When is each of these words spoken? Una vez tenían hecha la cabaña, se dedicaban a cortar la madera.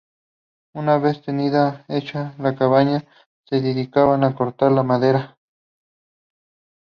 Una 0.73 0.97
vez 0.97 1.21
tenían 1.21 1.85
hecha 1.87 2.33
la 2.39 2.55
cabaña, 2.55 3.05
se 3.43 3.61
dedicaban 3.61 4.23
a 4.23 4.33
cortar 4.33 4.71
la 4.71 4.81
madera. 4.81 5.37